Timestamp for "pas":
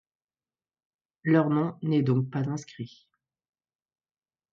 2.31-2.39